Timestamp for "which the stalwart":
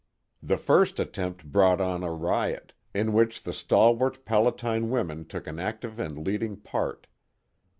3.13-4.25